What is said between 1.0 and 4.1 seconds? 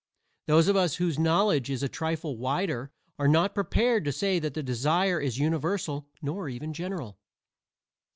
knowledge is a trifle wider are not prepared